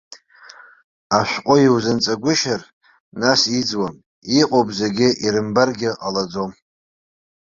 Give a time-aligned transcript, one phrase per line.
[1.19, 2.61] Ашәҟәы иузанҵагәышьар,
[3.19, 3.95] нас иӡуам,
[4.41, 6.51] иҟоуп, зегьы ирымбаргьы ҟалаӡом.